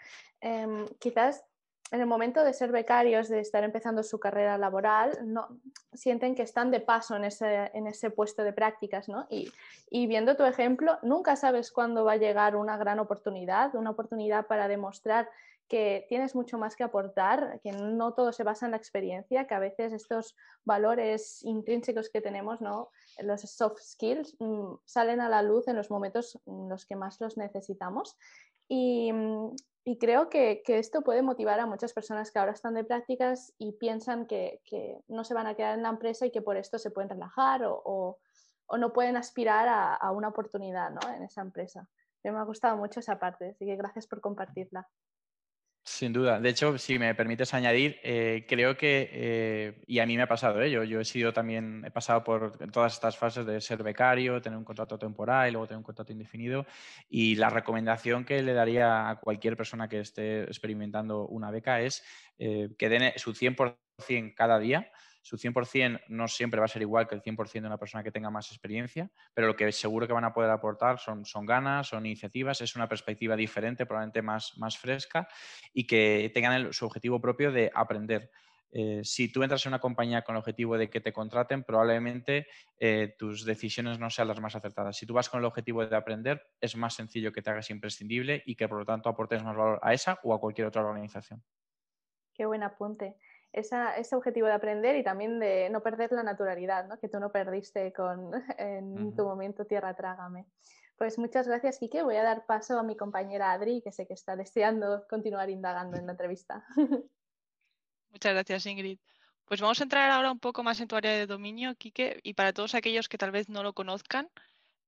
em, 0.41 0.87
quizás 0.97 1.43
en 1.91 2.01
el 2.01 2.07
momento 2.07 2.43
de 2.43 2.53
ser 2.53 2.71
becarios, 2.71 3.29
de 3.29 3.39
estar 3.39 3.63
empezando 3.63 4.03
su 4.03 4.19
carrera 4.19 4.57
laboral, 4.57 5.17
no, 5.23 5.47
sienten 5.93 6.35
que 6.35 6.43
están 6.43 6.69
de 6.69 6.79
paso 6.79 7.15
en 7.15 7.25
ese, 7.25 7.71
en 7.73 7.87
ese 7.87 8.11
puesto 8.11 8.43
de 8.43 8.53
prácticas, 8.53 9.09
¿no? 9.09 9.25
Y, 9.29 9.51
y, 9.89 10.05
viendo 10.05 10.35
tu 10.35 10.43
ejemplo, 10.43 10.99
nunca 11.01 11.35
sabes 11.35 11.71
cuándo 11.71 12.05
va 12.05 12.13
a 12.13 12.17
llegar 12.17 12.55
una 12.55 12.77
gran 12.77 12.99
oportunidad, 12.99 13.73
una 13.73 13.89
oportunidad 13.89 14.45
para 14.45 14.67
demostrar 14.67 15.29
que 15.69 16.05
tienes 16.09 16.35
mucho 16.35 16.57
más 16.57 16.75
que 16.75 16.83
aportar, 16.83 17.61
que 17.61 17.71
no 17.71 18.13
todo 18.15 18.33
se 18.33 18.43
basa 18.43 18.65
en 18.65 18.71
la 18.71 18.77
experiencia, 18.77 19.45
que 19.45 19.53
a 19.53 19.59
veces 19.59 19.93
estos 19.93 20.35
valores 20.65 21.43
intrínsecos 21.43 22.09
que 22.09 22.21
tenemos, 22.21 22.59
¿no? 22.59 22.89
los 23.19 23.41
soft 23.41 23.79
skills, 23.79 24.35
mm, 24.39 24.73
salen 24.85 25.21
a 25.21 25.29
la 25.29 25.43
luz 25.43 25.67
en 25.67 25.75
los 25.75 25.91
momentos 25.91 26.39
en 26.47 26.67
los 26.69 26.85
que 26.85 26.95
más 26.95 27.21
los 27.21 27.37
necesitamos. 27.37 28.17
Y, 28.67 29.13
mm, 29.13 29.55
creo 29.99 30.29
que, 30.29 30.61
esto 30.67 31.01
puede 31.01 31.21
motivar 31.21 31.59
a 31.59 31.65
muchas 31.65 31.93
personas 31.93 32.31
que 32.31 32.39
ahora 32.39 32.51
están 32.51 32.75
de 32.75 32.83
prácticas 32.83 33.53
y 33.57 33.73
piensan 33.73 34.27
que, 34.27 34.61
no 35.07 35.23
se 35.23 35.33
van 35.33 35.47
a 35.47 35.55
quedar 35.55 35.75
en 35.75 35.83
la 35.83 35.89
empresa 35.89 36.25
y 36.25 36.31
que 36.31 36.41
por 36.41 36.57
esto 36.57 36.77
se 36.79 36.91
pueden 36.91 37.09
relajar 37.09 37.61
o, 37.65 38.17
no 38.77 38.93
pueden 38.93 39.17
aspirar 39.17 39.67
a, 39.67 40.11
una 40.11 40.29
oportunidad 40.29 40.91
en 41.15 41.23
esa 41.23 41.41
empresa. 41.41 41.87
me 42.23 42.37
ha 42.37 42.43
gustado 42.43 42.77
mucho 42.77 42.99
esa 42.99 43.17
parte, 43.19 43.49
así 43.49 43.65
que 43.65 43.75
gracias 43.75 44.07
por 44.07 44.21
compartirla. 44.21 44.87
Sin 45.85 46.13
duda. 46.13 46.39
De 46.39 46.49
hecho, 46.49 46.77
si 46.77 46.99
me 46.99 47.15
permites 47.15 47.53
añadir, 47.53 47.99
eh, 48.03 48.45
creo 48.47 48.77
que, 48.77 49.09
eh, 49.11 49.81
y 49.87 49.99
a 49.99 50.05
mí 50.05 50.17
me 50.17 50.23
ha 50.23 50.27
pasado 50.27 50.61
ello, 50.61 50.83
yo 50.83 50.99
he 50.99 51.05
sido 51.05 51.33
también, 51.33 51.83
he 51.85 51.89
pasado 51.89 52.23
por 52.23 52.57
todas 52.71 52.93
estas 52.93 53.17
fases 53.17 53.45
de 53.45 53.59
ser 53.59 53.81
becario, 53.81 54.39
tener 54.41 54.57
un 54.57 54.65
contrato 54.65 54.99
temporal 54.99 55.49
y 55.49 55.51
luego 55.51 55.67
tener 55.67 55.77
un 55.79 55.83
contrato 55.83 56.11
indefinido. 56.11 56.67
Y 57.09 57.35
la 57.35 57.49
recomendación 57.49 58.23
que 58.23 58.43
le 58.43 58.53
daría 58.53 59.09
a 59.09 59.19
cualquier 59.19 59.57
persona 59.57 59.87
que 59.89 60.01
esté 60.01 60.43
experimentando 60.43 61.25
una 61.27 61.49
beca 61.49 61.81
es 61.81 62.03
eh, 62.37 62.69
que 62.77 62.89
den 62.89 63.13
su 63.15 63.33
100% 63.33 64.33
cada 64.35 64.59
día 64.59 64.91
su 65.21 65.37
100% 65.37 66.01
no 66.07 66.27
siempre 66.27 66.59
va 66.59 66.65
a 66.65 66.69
ser 66.69 66.81
igual 66.81 67.07
que 67.07 67.15
el 67.15 67.21
100% 67.21 67.61
de 67.61 67.67
una 67.67 67.77
persona 67.77 68.03
que 68.03 68.11
tenga 68.11 68.29
más 68.29 68.49
experiencia, 68.51 69.11
pero 69.33 69.47
lo 69.47 69.55
que 69.55 69.71
seguro 69.71 70.07
que 70.07 70.13
van 70.13 70.23
a 70.23 70.33
poder 70.33 70.49
aportar 70.49 70.99
son, 70.99 71.23
ganas, 71.45 71.87
son 71.87 72.05
iniciativas, 72.05 72.61
es 72.61 72.75
una 72.75 72.87
perspectiva 72.87 73.35
diferente, 73.35 73.85
probablemente 73.85 74.21
más, 74.21 74.77
fresca 74.77 75.27
y 75.73 75.85
que 75.85 76.31
tengan 76.33 76.71
su 76.73 76.85
objetivo 76.85 77.19
propio 77.19 77.51
de 77.51 77.71
aprender. 77.73 78.31
Eh, 78.71 79.01
si 79.03 79.31
tú 79.31 79.41
entras 79.41 79.65
en 79.65 79.71
una 79.71 79.79
compañía 79.79 80.21
con 80.21 80.35
el 80.35 80.39
objetivo 80.39 80.77
de 80.77 80.91
que 80.91 81.01
te 81.01 81.11
contraten, 81.11 81.63
probablemente 81.63 82.47
eh, 82.77 83.15
tus 83.17 83.43
decisiones 83.43 83.97
no 83.97 84.11
sean 84.11 84.27
las 84.27 84.39
más 84.39 84.55
acertadas. 84.55 84.95
Si 84.95 85.07
tú 85.07 85.15
vas 85.15 85.27
con 85.27 85.39
el 85.39 85.45
objetivo 85.45 85.85
de 85.85 85.95
aprender, 85.95 86.43
es 86.61 86.75
más 86.75 86.93
sencillo 86.93 87.33
que 87.33 87.41
te 87.41 87.49
hagas 87.49 87.71
imprescindible 87.71 88.43
y 88.45 88.55
que 88.55 88.67
por 88.67 88.77
lo 88.77 88.85
tanto 88.85 89.09
aportes 89.09 89.43
más 89.43 89.55
valor 89.55 89.79
a 89.81 89.93
esa 89.93 90.19
o 90.23 90.35
a 90.35 90.39
cualquier 90.39 90.67
otra 90.67 90.83
organización. 90.83 91.43
Qué 92.35 92.45
buen 92.45 92.61
apunte 92.61 93.17
ese 93.51 94.15
objetivo 94.15 94.47
de 94.47 94.53
aprender 94.53 94.95
y 94.95 95.03
también 95.03 95.39
de 95.39 95.69
no 95.69 95.81
perder 95.81 96.11
la 96.11 96.23
naturalidad, 96.23 96.87
¿no? 96.87 96.99
que 96.99 97.09
tú 97.09 97.19
no 97.19 97.31
perdiste 97.31 97.91
con, 97.93 98.31
en 98.57 99.15
tu 99.15 99.23
momento 99.23 99.65
Tierra 99.65 99.95
Trágame. 99.95 100.45
Pues 100.97 101.17
muchas 101.17 101.47
gracias, 101.47 101.79
Quique. 101.79 102.03
Voy 102.03 102.17
a 102.17 102.23
dar 102.23 102.45
paso 102.45 102.77
a 102.77 102.83
mi 102.83 102.97
compañera 102.97 103.53
Adri, 103.53 103.81
que 103.81 103.91
sé 103.91 104.05
que 104.05 104.13
está 104.13 104.35
deseando 104.35 105.05
continuar 105.09 105.49
indagando 105.49 105.97
en 105.97 106.05
la 106.05 106.11
entrevista. 106.11 106.65
Muchas 108.11 108.33
gracias, 108.33 108.65
Ingrid. 108.65 108.99
Pues 109.45 109.61
vamos 109.61 109.79
a 109.79 109.83
entrar 109.83 110.11
ahora 110.11 110.31
un 110.31 110.39
poco 110.39 110.61
más 110.61 110.79
en 110.79 110.87
tu 110.87 110.95
área 110.95 111.11
de 111.13 111.25
dominio, 111.25 111.73
Quique, 111.75 112.19
y 112.21 112.33
para 112.33 112.53
todos 112.53 112.75
aquellos 112.75 113.07
que 113.07 113.17
tal 113.17 113.31
vez 113.31 113.49
no 113.49 113.63
lo 113.63 113.73
conozcan, 113.73 114.29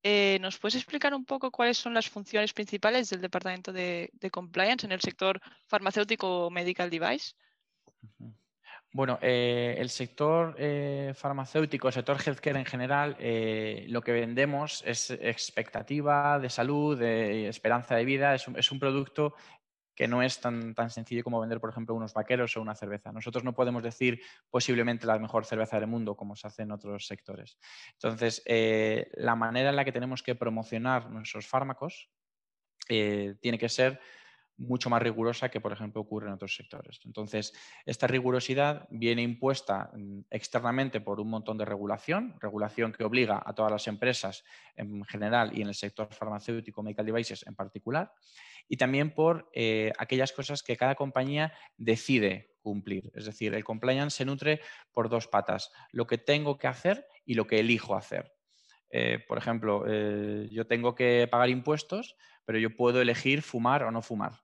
eh, 0.04 0.38
¿nos 0.42 0.58
puedes 0.58 0.76
explicar 0.76 1.14
un 1.14 1.26
poco 1.26 1.52
cuáles 1.52 1.78
son 1.78 1.94
las 1.94 2.10
funciones 2.10 2.54
principales 2.54 3.10
del 3.10 3.22
Departamento 3.22 3.72
de, 3.72 4.12
Compliance 4.32 4.86
en 4.86 4.92
el 4.92 5.02
sector 5.02 5.40
farmacéutico 5.68 6.50
medical 6.50 6.90
device? 6.90 7.34
Bueno, 8.94 9.20
eh, 9.22 9.76
el 9.78 9.90
sector 9.90 10.54
eh, 10.58 11.14
farmacéutico, 11.16 11.88
el 11.88 11.94
sector 11.94 12.18
healthcare 12.18 12.60
en 12.60 12.66
general, 12.66 13.16
eh, 13.20 13.86
lo 13.88 14.02
que 14.02 14.12
vendemos 14.12 14.84
es 14.86 15.12
expectativa 15.12 16.38
de 16.40 16.50
salud, 16.50 17.00
de 17.00 17.48
esperanza 17.48 17.96
de 17.96 18.04
vida. 18.04 18.36
Es 18.36 18.50
un, 18.50 18.60
es 18.60 18.70
un 18.70 18.80
producto 18.80 19.34
que 19.96 20.10
no 20.10 20.22
es 20.22 20.42
tan, 20.42 20.76
tan, 20.76 20.90
sencillo 20.90 21.24
como 21.24 21.40
vender, 21.40 21.62
por 21.62 21.70
ejemplo, 21.70 21.96
unos 21.96 22.14
vaqueros 22.14 22.58
o 22.58 22.62
una 22.62 22.76
cerveza. 22.76 23.14
Nosotros 23.14 23.46
no 23.46 23.56
podemos 23.56 23.82
decir 23.82 24.22
posiblemente 24.50 25.08
la 25.08 25.18
mejor 25.20 25.46
cerveza 25.46 25.80
del 25.80 25.88
mundo, 25.88 26.18
como 26.18 26.36
se 26.36 26.48
hace 26.48 26.64
en 26.64 26.72
otros 26.72 27.08
sectores. 27.08 27.58
Entonces, 27.94 28.44
la 29.14 29.36
manera 29.36 29.70
en 29.70 29.76
la 29.78 29.86
que 29.86 29.92
tenemos 29.94 30.22
que 30.22 30.36
promocionar 30.36 31.10
nuestros 31.10 31.48
fármacos 31.48 32.10
tiene 32.88 33.58
que 33.60 33.70
ser 33.70 34.02
mucho 34.62 34.90
más 34.90 35.02
rigurosa 35.02 35.50
que, 35.50 35.60
por 35.60 35.74
ejemplo, 35.74 36.02
ocurre 36.02 36.28
en 36.28 36.34
otros 36.34 36.56
sectores. 36.56 37.00
Entonces, 37.06 37.54
esta 37.86 38.08
rigurosidad 38.08 38.88
viene 38.90 39.22
impuesta 39.22 39.92
mm, 39.94 40.22
externamente 40.30 41.02
por 41.02 41.20
un 41.20 41.30
montón 41.30 41.58
de 41.58 41.66
regulación, 41.66 42.36
regulación 42.40 42.92
que 42.92 43.04
obliga 43.04 43.42
a 43.46 43.54
todas 43.54 43.72
las 43.72 43.88
empresas 43.88 44.44
en 44.76 45.04
general 45.06 45.58
y 45.58 45.62
en 45.62 45.70
el 45.70 45.76
sector 45.76 46.14
farmacéutico, 46.14 46.84
medical 46.84 47.06
devices 47.06 47.46
en 47.48 47.56
particular, 47.56 48.14
y 48.68 48.78
también 48.78 49.14
por 49.14 49.50
eh, 49.54 49.92
aquellas 49.98 50.32
cosas 50.32 50.64
que 50.64 50.78
cada 50.78 50.96
compañía 50.96 51.54
decide 51.78 52.56
cumplir. 52.62 53.12
Es 53.16 53.26
decir, 53.26 53.54
el 53.54 53.64
compliance 53.64 54.18
se 54.18 54.26
nutre 54.26 54.62
por 54.92 55.10
dos 55.10 55.28
patas, 55.28 55.72
lo 55.92 56.06
que 56.08 56.18
tengo 56.18 56.58
que 56.58 56.68
hacer 56.68 57.08
y 57.26 57.34
lo 57.34 57.48
que 57.48 57.60
elijo 57.60 57.96
hacer. 57.96 58.32
Eh, 58.92 59.20
por 59.28 59.38
ejemplo, 59.38 59.86
eh, 59.88 60.48
yo 60.52 60.68
tengo 60.68 60.96
que 60.96 61.28
pagar 61.32 61.50
impuestos, 61.50 62.16
pero 62.46 62.60
yo 62.60 62.76
puedo 62.76 63.02
elegir 63.02 63.42
fumar 63.42 63.84
o 63.84 63.92
no 63.92 64.02
fumar. 64.02 64.42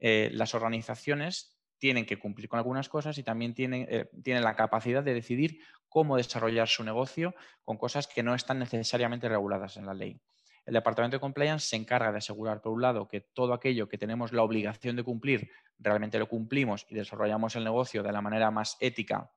Eh, 0.00 0.30
las 0.32 0.54
organizaciones 0.54 1.56
tienen 1.78 2.06
que 2.06 2.18
cumplir 2.18 2.48
con 2.48 2.58
algunas 2.58 2.88
cosas 2.88 3.16
y 3.18 3.22
también 3.22 3.54
tienen, 3.54 3.86
eh, 3.88 4.10
tienen, 4.22 4.42
la 4.44 4.56
capacidad 4.56 5.02
de 5.02 5.14
decidir 5.14 5.60
cómo 5.88 6.16
desarrollar 6.16 6.68
su 6.68 6.84
negocio 6.84 7.34
con 7.64 7.78
cosas 7.78 8.06
que 8.06 8.22
no 8.22 8.34
están 8.34 8.58
necesariamente 8.58 9.28
reguladas 9.28 9.76
en 9.76 9.86
la 9.86 9.94
ley. 9.94 10.20
El 10.66 10.74
Departamento 10.74 11.16
de 11.16 11.20
Compliance 11.20 11.68
se 11.68 11.76
encarga 11.76 12.12
de 12.12 12.18
asegurar, 12.18 12.60
por 12.60 12.72
un 12.72 12.82
lado, 12.82 13.08
que 13.08 13.20
todo 13.20 13.54
aquello 13.54 13.88
que 13.88 13.98
tenemos 13.98 14.32
la 14.32 14.42
obligación 14.42 14.94
de 14.94 15.02
cumplir, 15.02 15.50
realmente 15.78 16.18
lo 16.18 16.28
cumplimos 16.28 16.86
y 16.90 16.94
desarrollamos 16.94 17.56
el 17.56 17.64
negocio 17.64 18.02
de 18.02 18.12
la 18.12 18.20
manera 18.20 18.50
más 18.50 18.76
ética 18.80 19.30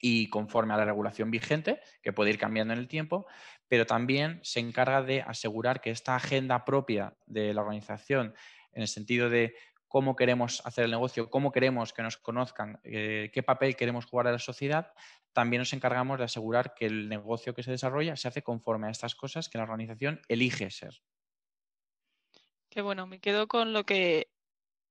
y 0.00 0.30
conforme 0.30 0.72
a 0.74 0.78
la 0.78 0.84
regulación 0.84 1.30
vigente, 1.30 1.80
que 2.02 2.12
puede 2.12 2.30
ir 2.30 2.38
cambiando 2.38 2.72
en 2.72 2.80
el 2.80 2.88
tiempo, 2.88 3.26
pero 3.68 3.84
también 3.84 4.40
se 4.42 4.60
encarga 4.60 5.02
de 5.02 5.22
asegurar 5.22 5.80
que 5.80 5.90
esta 5.90 6.16
agenda 6.16 6.64
propia 6.64 7.14
de 7.26 7.52
la 7.52 7.60
organización, 7.60 8.34
en 8.72 8.82
el 8.82 8.88
sentido 8.88 9.28
de 9.28 9.54
cómo 9.90 10.14
queremos 10.14 10.62
hacer 10.64 10.84
el 10.84 10.92
negocio, 10.92 11.28
cómo 11.28 11.50
queremos 11.50 11.92
que 11.92 12.02
nos 12.02 12.16
conozcan, 12.16 12.78
eh, 12.84 13.28
qué 13.34 13.42
papel 13.42 13.74
queremos 13.74 14.06
jugar 14.06 14.28
a 14.28 14.32
la 14.32 14.38
sociedad, 14.38 14.92
también 15.32 15.58
nos 15.62 15.72
encargamos 15.72 16.16
de 16.16 16.26
asegurar 16.26 16.74
que 16.74 16.86
el 16.86 17.08
negocio 17.08 17.56
que 17.56 17.64
se 17.64 17.72
desarrolla 17.72 18.14
se 18.14 18.28
hace 18.28 18.40
conforme 18.40 18.86
a 18.86 18.90
estas 18.90 19.16
cosas 19.16 19.48
que 19.48 19.58
la 19.58 19.64
organización 19.64 20.22
elige 20.28 20.70
ser. 20.70 21.02
Qué 22.68 22.82
bueno, 22.82 23.08
me 23.08 23.18
quedo 23.18 23.48
con 23.48 23.72
lo 23.72 23.82
que 23.82 24.30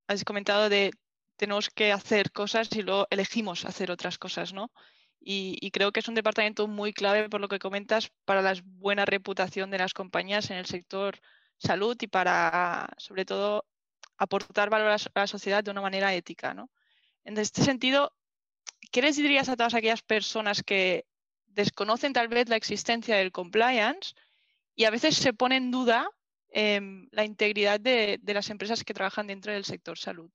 has 0.07 0.25
comentado 0.25 0.67
de 0.67 0.91
tenemos 1.37 1.69
que 1.69 1.93
hacer 1.93 2.33
cosas 2.33 2.67
y 2.75 2.81
luego 2.81 3.07
elegimos 3.09 3.63
hacer 3.63 3.91
otras 3.91 4.17
cosas, 4.17 4.51
¿no? 4.51 4.69
Y, 5.21 5.57
y, 5.61 5.71
creo 5.71 5.93
que 5.93 6.01
es 6.01 6.09
un 6.09 6.15
departamento 6.15 6.67
muy 6.67 6.91
clave 6.91 7.29
por 7.29 7.39
lo 7.39 7.47
que 7.47 7.59
comentas 7.59 8.11
para 8.25 8.41
la 8.41 8.53
buena 8.65 9.05
reputación 9.05 9.71
de 9.71 9.77
las 9.77 9.93
compañías 9.93 10.51
en 10.51 10.57
el 10.57 10.65
sector 10.65 11.19
salud 11.59 11.97
y 12.01 12.07
para, 12.07 12.89
sobre 12.97 13.25
todo, 13.25 13.65
aportar 14.19 14.69
valor 14.69 14.91
a 14.91 14.97
la 15.15 15.27
sociedad 15.27 15.63
de 15.63 15.71
una 15.71 15.81
manera 15.81 16.13
ética. 16.13 16.53
¿no? 16.53 16.69
En 17.23 17.37
este 17.37 17.63
sentido, 17.63 18.13
¿qué 18.91 19.01
les 19.01 19.15
dirías 19.15 19.49
a 19.49 19.55
todas 19.55 19.73
aquellas 19.73 20.03
personas 20.03 20.61
que 20.61 21.05
desconocen 21.47 22.13
tal 22.13 22.27
vez 22.27 22.49
la 22.49 22.57
existencia 22.57 23.15
del 23.15 23.31
compliance 23.31 24.13
y 24.75 24.83
a 24.85 24.91
veces 24.91 25.15
se 25.15 25.33
pone 25.33 25.55
en 25.55 25.71
duda 25.71 26.09
eh, 26.51 26.79
la 27.11 27.25
integridad 27.25 27.79
de, 27.79 28.19
de, 28.21 28.33
las 28.33 28.49
empresas 28.49 28.83
que 28.83 28.93
trabajan 28.93 29.27
dentro 29.27 29.53
del 29.53 29.65
sector 29.65 29.97
salud? 29.97 30.31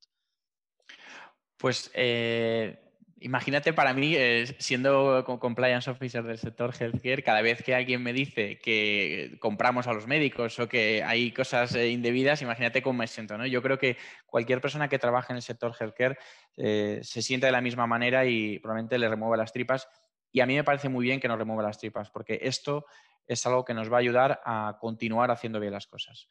Pues 1.57 1.91
eh, 1.93 2.84
Imagínate 3.25 3.73
para 3.73 3.95
mí, 3.95 4.13
eh, 4.15 4.45
siendo 4.59 5.25
compliance 5.25 5.89
officer 5.89 6.23
del 6.23 6.37
sector 6.37 6.71
healthcare, 6.79 7.23
cada 7.23 7.41
vez 7.41 7.63
que 7.63 7.73
alguien 7.73 8.03
me 8.03 8.13
dice 8.13 8.59
que 8.59 9.37
compramos 9.39 9.87
a 9.87 9.93
los 9.93 10.05
médicos 10.05 10.59
o 10.59 10.69
que 10.69 11.03
hay 11.03 11.31
cosas 11.31 11.73
eh, 11.73 11.89
indebidas, 11.89 12.43
imagínate 12.43 12.83
cómo 12.83 12.99
me 12.99 13.07
siento. 13.07 13.35
¿no? 13.35 13.47
Yo 13.47 13.63
creo 13.63 13.79
que 13.79 13.97
cualquier 14.27 14.61
persona 14.61 14.89
que 14.89 14.99
trabaje 14.99 15.33
en 15.33 15.37
el 15.37 15.41
sector 15.41 15.75
healthcare 15.79 16.19
eh, 16.55 16.99
se 17.01 17.23
siente 17.23 17.47
de 17.47 17.51
la 17.51 17.61
misma 17.61 17.87
manera 17.87 18.27
y 18.27 18.59
probablemente 18.59 18.99
le 18.99 19.09
remueva 19.09 19.37
las 19.37 19.51
tripas. 19.51 19.87
Y 20.31 20.41
a 20.41 20.45
mí 20.45 20.53
me 20.53 20.63
parece 20.63 20.89
muy 20.89 21.03
bien 21.03 21.19
que 21.19 21.27
nos 21.27 21.39
remueva 21.39 21.63
las 21.63 21.79
tripas, 21.79 22.11
porque 22.11 22.37
esto 22.43 22.85
es 23.25 23.43
algo 23.47 23.65
que 23.65 23.73
nos 23.73 23.91
va 23.91 23.97
a 23.97 24.01
ayudar 24.01 24.39
a 24.45 24.77
continuar 24.79 25.31
haciendo 25.31 25.59
bien 25.59 25.73
las 25.73 25.87
cosas. 25.87 26.29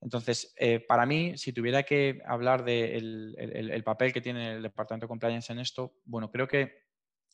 Entonces, 0.00 0.54
eh, 0.56 0.80
para 0.80 1.06
mí, 1.06 1.36
si 1.36 1.52
tuviera 1.52 1.82
que 1.82 2.20
hablar 2.24 2.64
del 2.64 3.34
el, 3.38 3.84
papel 3.84 4.12
que 4.12 4.20
tiene 4.20 4.52
el 4.52 4.62
Departamento 4.62 5.06
de 5.06 5.08
Compliance 5.08 5.52
en 5.52 5.58
esto, 5.58 5.94
bueno, 6.04 6.30
creo 6.30 6.46
que 6.46 6.87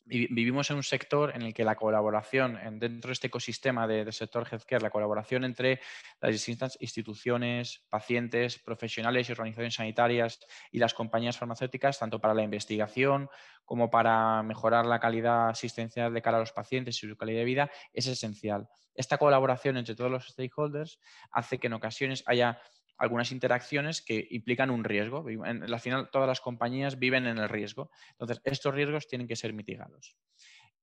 vivimos 0.04 0.70
en 0.70 0.76
un 0.76 0.82
sector 0.82 1.32
en 1.34 1.42
el 1.42 1.54
que 1.54 1.64
la 1.64 1.76
colaboración 1.76 2.58
dentro 2.78 3.08
de 3.08 3.12
este 3.12 3.28
ecosistema 3.28 3.87
del 3.87 4.12
sector 4.12 4.46
healthcare, 4.50 4.82
la 4.82 4.90
colaboración 4.90 5.44
entre 5.44 5.80
las 6.20 6.32
distintas 6.32 6.76
instituciones, 6.80 7.84
pacientes, 7.88 8.58
profesionales 8.58 9.28
y 9.28 9.32
organizaciones 9.32 9.75
sanitarias 9.75 10.40
y 10.70 10.78
las 10.78 10.94
compañías 10.94 11.38
farmacéuticas, 11.38 11.99
tanto 11.99 12.20
para 12.20 12.34
la 12.34 12.42
investigación 12.42 13.28
como 13.64 13.90
para 13.90 14.42
mejorar 14.42 14.84
la 14.84 15.00
calidad 15.00 15.49
asistencial 15.49 16.12
de 16.12 16.23
cara 16.23 16.37
a 16.37 16.40
los 16.40 16.52
pacientes 16.52 17.02
y 17.02 17.08
su 17.08 17.16
calidad 17.16 17.38
de 17.38 17.44
vida, 17.44 17.70
es 17.92 18.06
esencial. 18.06 18.68
Esta 18.94 19.18
colaboración 19.18 19.76
entre 19.76 19.94
todos 19.94 20.11
los 20.11 20.28
stakeholders 20.28 21.00
hace 21.30 21.58
que 21.58 21.66
en 21.66 21.73
ocasiones 21.73 22.23
haya 22.26 22.61
algunas 22.96 23.32
interacciones 23.32 24.02
que 24.02 24.26
implican 24.30 24.70
un 24.70 24.84
riesgo. 24.84 25.28
En, 25.28 25.62
al 25.62 25.80
final, 25.80 26.10
todas 26.10 26.28
las 26.28 26.40
compañías 26.40 26.98
viven 26.98 27.26
en 27.26 27.38
el 27.38 27.48
riesgo. 27.48 27.90
Entonces, 28.12 28.40
estos 28.44 28.74
riesgos 28.74 29.06
tienen 29.06 29.26
que 29.26 29.36
ser 29.36 29.52
mitigados. 29.52 30.16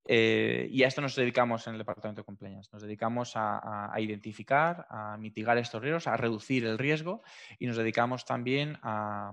Eh, 0.05 0.67
y 0.71 0.83
a 0.83 0.87
esto 0.87 1.01
nos 1.01 1.15
dedicamos 1.15 1.67
en 1.67 1.73
el 1.73 1.79
Departamento 1.79 2.21
de 2.21 2.25
Compliance. 2.25 2.69
Nos 2.73 2.81
dedicamos 2.81 3.33
a, 3.35 3.93
identificar, 3.97 4.87
a 4.89 5.17
mitigar 5.17 5.57
estos 5.57 5.81
riesgos, 5.81 6.07
a 6.07 6.17
reducir 6.17 6.65
el 6.65 6.77
riesgo 6.77 7.21
y 7.59 7.67
nos 7.67 7.77
dedicamos 7.77 8.25
también 8.25 8.77
a, 8.81 9.31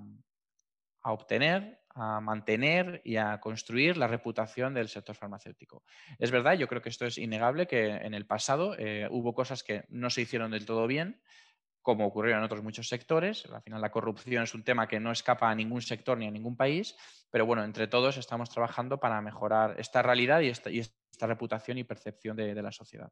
obtener, 1.02 1.80
a 1.94 2.20
mantener 2.20 3.00
y 3.02 3.16
a 3.16 3.40
construir 3.40 3.96
la 3.96 4.08
reputación 4.08 4.74
del 4.74 4.88
sector 4.88 5.16
farmacéutico. 5.16 5.82
Es 6.18 6.30
verdad, 6.30 6.52
yo 6.52 6.68
creo 6.68 6.82
que 6.82 6.90
esto 6.90 7.06
es 7.06 7.16
innegable, 7.16 7.66
que 7.66 7.86
en 7.86 8.12
el 8.12 8.26
pasado 8.26 8.76
eh, 8.78 9.08
hubo 9.10 9.34
cosas 9.34 9.64
que 9.64 9.84
no 9.88 10.10
se 10.10 10.20
hicieron 10.20 10.50
del 10.50 10.66
todo 10.66 10.86
bien, 10.86 11.22
como 11.88 12.04
ocurrió 12.04 12.36
en 12.36 12.42
otros 12.42 12.62
muchos 12.62 12.86
sectores. 12.86 13.46
Al 13.46 13.62
final 13.62 13.80
la 13.80 13.90
corrupción 13.90 14.42
es 14.42 14.52
un 14.52 14.62
tema 14.62 14.86
que 14.86 15.00
no 15.00 15.10
escapa 15.10 15.48
a 15.48 15.54
ningún 15.54 15.80
sector 15.80 16.18
ni 16.18 16.26
a 16.26 16.30
ningún 16.30 16.54
país, 16.54 16.94
pero 17.30 17.46
bueno, 17.46 17.64
entre 17.64 17.86
todos 17.88 18.18
estamos 18.18 18.50
trabajando 18.50 19.00
para 19.00 19.22
mejorar 19.22 19.74
esta 19.80 20.02
realidad 20.02 20.42
y 20.42 20.48
esta, 20.48 21.26
reputación 21.26 21.78
y 21.78 21.84
percepción 21.84 22.36
de, 22.36 22.54
la 22.62 22.72
sociedad. 22.72 23.10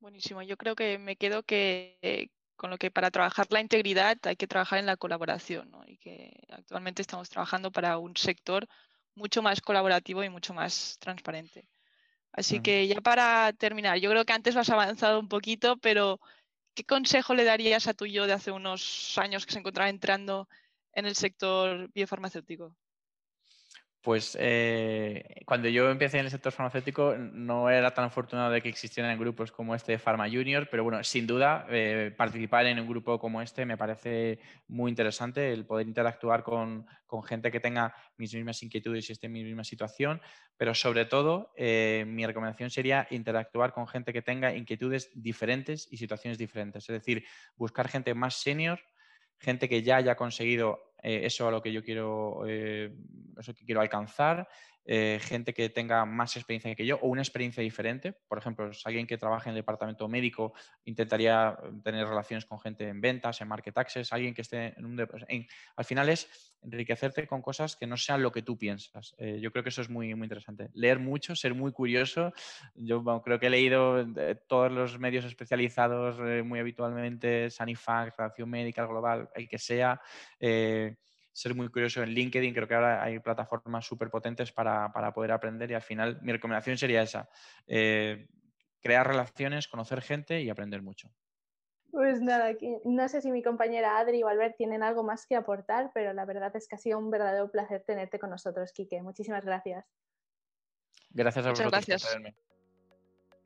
Buenísimo. 0.00 0.42
Yo 0.42 0.58
creo 0.58 0.74
que 0.74 0.98
me 0.98 1.16
quedo 1.16 1.44
que 1.44 2.28
con 2.56 2.68
lo 2.68 2.76
que 2.76 2.90
para 2.90 3.10
trabajar 3.10 3.46
la 3.48 3.62
integridad 3.62 4.18
hay 4.24 4.36
que 4.36 4.46
trabajar 4.46 4.78
en 4.78 4.84
la 4.84 4.98
colaboración 4.98 5.72
y 5.86 5.96
que 5.96 6.30
actualmente 6.50 7.00
estamos 7.00 7.30
trabajando 7.30 7.72
para 7.72 7.96
un 7.96 8.14
sector 8.18 8.68
mucho 9.14 9.40
más 9.40 9.62
colaborativo 9.62 10.22
y 10.22 10.28
mucho 10.28 10.52
más 10.52 10.98
transparente. 11.00 11.66
Así 12.32 12.60
que 12.60 12.86
ya 12.86 13.00
para 13.00 13.54
terminar, 13.54 13.96
yo 13.96 14.10
creo 14.10 14.26
que 14.26 14.34
antes 14.34 14.54
lo 14.54 14.60
has 14.60 14.68
avanzado 14.68 15.18
un 15.18 15.28
poquito, 15.28 15.78
pero 15.78 16.20
¿qué 16.74 16.84
consejo 16.84 17.34
le 17.34 17.44
darías 17.44 17.86
a 17.88 17.94
tu 17.94 18.06
yo 18.06 18.26
de 18.26 18.32
hace 18.34 18.50
unos 18.52 19.16
años 19.18 19.46
que 19.46 19.52
se 19.52 19.58
encontraba 19.58 19.90
entrando 19.90 20.48
en 20.92 21.06
el 21.06 21.14
sector 21.16 21.90
biofarmacéutico? 21.92 22.74
Pues 24.02 24.36
eh, 24.40 25.42
cuando 25.46 25.68
yo 25.68 25.88
empecé 25.88 26.18
en 26.18 26.24
el 26.24 26.30
sector 26.32 26.52
farmacéutico 26.52 27.14
no 27.16 27.70
era 27.70 27.94
tan 27.94 28.06
afortunado 28.06 28.50
de 28.50 28.60
que 28.60 28.68
existieran 28.68 29.16
grupos 29.16 29.52
como 29.52 29.76
este 29.76 29.96
Pharma 29.96 30.28
Junior, 30.28 30.66
pero 30.68 30.82
bueno, 30.82 31.04
sin 31.04 31.24
duda 31.24 31.66
eh, 31.70 32.12
participar 32.16 32.66
en 32.66 32.80
un 32.80 32.88
grupo 32.88 33.20
como 33.20 33.40
este 33.40 33.64
me 33.64 33.76
parece 33.76 34.40
muy 34.66 34.90
interesante, 34.90 35.52
el 35.52 35.64
poder 35.66 35.86
interactuar 35.86 36.42
con, 36.42 36.84
gente 37.28 37.52
que 37.52 37.60
tenga 37.60 37.94
mis 38.16 38.34
mismas 38.34 38.60
inquietudes 38.62 39.08
y 39.08 39.12
esté 39.12 39.26
en 39.26 39.34
mi 39.34 39.44
misma 39.44 39.62
situación, 39.62 40.20
pero 40.56 40.74
sobre 40.74 41.04
todo 41.04 41.52
eh, 41.56 42.04
mi 42.08 42.26
recomendación 42.26 42.70
sería 42.70 43.06
interactuar 43.10 43.72
con 43.72 43.86
gente 43.86 44.12
que 44.12 44.22
tenga 44.22 44.56
inquietudes 44.56 45.10
diferentes 45.14 45.86
y 45.92 45.98
situaciones 45.98 46.38
diferentes, 46.38 46.88
es 46.88 46.94
decir, 46.94 47.24
buscar 47.54 47.86
gente 47.86 48.14
más 48.14 48.34
senior, 48.34 48.80
gente 49.38 49.68
que 49.68 49.82
ya 49.82 49.96
haya 49.96 50.16
conseguido 50.16 50.91
eh, 51.02 51.22
eso 51.24 51.48
a 51.48 51.50
lo 51.50 51.60
que 51.60 51.72
yo 51.72 51.82
quiero, 51.82 52.44
eh, 52.46 52.92
eso 53.38 53.54
que 53.54 53.64
quiero 53.64 53.80
alcanzar, 53.80 54.48
eh, 54.84 55.20
gente 55.22 55.54
que 55.54 55.68
tenga 55.68 56.04
más 56.04 56.36
experiencia 56.36 56.74
que 56.74 56.84
yo 56.84 56.98
o 57.02 57.08
una 57.08 57.22
experiencia 57.22 57.62
diferente. 57.62 58.12
Por 58.12 58.38
ejemplo, 58.38 58.72
si 58.72 58.82
alguien 58.84 59.06
que 59.06 59.16
trabaja 59.16 59.48
en 59.48 59.54
el 59.54 59.60
departamento 59.60 60.08
médico 60.08 60.54
intentaría 60.84 61.56
tener 61.84 62.06
relaciones 62.08 62.46
con 62.46 62.58
gente 62.58 62.88
en 62.88 63.00
ventas, 63.00 63.40
en 63.40 63.48
market 63.48 63.78
access, 63.78 64.12
alguien 64.12 64.34
que 64.34 64.42
esté 64.42 64.74
en 64.76 64.84
un... 64.84 65.08
al 65.76 65.84
final 65.84 66.08
es 66.08 66.52
enriquecerte 66.62 67.28
con 67.28 67.42
cosas 67.42 67.76
que 67.76 67.86
no 67.86 67.96
sean 67.96 68.22
lo 68.22 68.32
que 68.32 68.42
tú 68.42 68.56
piensas. 68.58 69.14
Yo 69.18 69.50
creo 69.50 69.62
que 69.64 69.70
eso 69.70 69.82
es 69.82 69.88
muy, 69.88 70.14
muy 70.14 70.26
interesante. 70.26 70.68
Leer 70.74 71.00
mucho, 71.00 71.34
ser 71.34 71.54
muy 71.54 71.72
curioso. 71.72 72.32
Yo 72.74 73.02
creo 73.22 73.40
que 73.40 73.46
he 73.46 73.50
leído 73.50 74.04
todos 74.46 74.70
los 74.70 74.98
medios 74.98 75.24
especializados 75.24 76.18
muy 76.44 76.60
habitualmente, 76.60 77.50
Sanifact, 77.50 78.16
Relación 78.18 78.48
Médica, 78.48 78.86
Global, 78.86 79.28
el 79.34 79.48
que 79.48 79.58
sea. 79.58 80.00
Eh, 81.32 81.34
ser 81.34 81.54
muy 81.54 81.68
curioso 81.68 82.02
en 82.02 82.10
LinkedIn, 82.10 82.52
creo 82.54 82.68
que 82.68 82.74
ahora 82.74 83.02
hay 83.02 83.18
plataformas 83.18 83.86
súper 83.86 84.10
potentes 84.10 84.52
para, 84.52 84.92
para, 84.92 85.12
poder 85.12 85.32
aprender 85.32 85.70
y 85.70 85.74
al 85.74 85.82
final 85.82 86.20
mi 86.22 86.32
recomendación 86.32 86.76
sería 86.76 87.02
esa, 87.02 87.28
crear 87.66 89.06
relaciones, 89.06 89.68
conocer 89.68 90.02
gente 90.02 90.42
y 90.42 90.50
aprender 90.50 90.82
mucho. 90.82 91.10
Pues 91.90 92.22
nada, 92.22 92.54
no 92.84 93.08
sé 93.08 93.20
si 93.20 93.30
mi 93.30 93.42
compañera 93.42 93.98
Adri 93.98 94.22
o 94.22 94.28
Albert 94.28 94.56
tienen 94.56 94.82
algo 94.82 95.02
más 95.02 95.26
que 95.26 95.36
aportar, 95.36 95.90
pero 95.92 96.14
la 96.14 96.24
verdad 96.24 96.54
es 96.56 96.66
que 96.66 96.76
ha 96.76 96.78
sido 96.78 96.98
un 96.98 97.10
verdadero 97.10 97.50
placer 97.50 97.84
tenerte 97.86 98.18
con 98.18 98.30
nosotros, 98.30 98.72
Quique. 98.72 99.02
Muchísimas 99.02 99.44
gracias. 99.44 99.84
Gracias 101.10 101.44
a 101.44 101.50
Muchas 101.50 101.66
vosotros 101.66 101.86
gracias. 101.86 102.36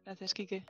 Gracias, 0.05 0.35
Quique. 0.35 0.65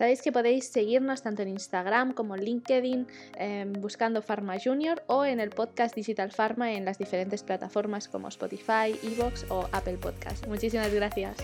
Sabéis 0.00 0.22
que 0.22 0.32
podéis 0.32 0.64
seguirnos 0.64 1.20
tanto 1.20 1.42
en 1.42 1.48
Instagram 1.48 2.14
como 2.14 2.34
en 2.34 2.42
LinkedIn 2.42 3.06
eh, 3.36 3.70
buscando 3.80 4.22
Pharma 4.22 4.56
Junior 4.58 5.02
o 5.08 5.26
en 5.26 5.40
el 5.40 5.50
podcast 5.50 5.94
Digital 5.94 6.32
Pharma 6.32 6.72
en 6.72 6.86
las 6.86 6.96
diferentes 6.96 7.42
plataformas 7.42 8.08
como 8.08 8.28
Spotify, 8.28 8.98
Evox 9.02 9.44
o 9.50 9.68
Apple 9.72 9.98
Podcast. 9.98 10.46
Muchísimas 10.46 10.90
gracias. 10.90 11.36